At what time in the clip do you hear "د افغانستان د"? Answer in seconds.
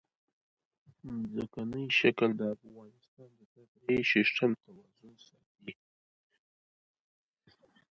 2.39-3.41